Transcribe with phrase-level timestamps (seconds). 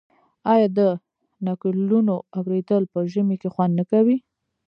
[0.53, 0.79] آیا د
[1.47, 4.17] نکلونو اوریدل په ژمي کې خوند نه کوي؟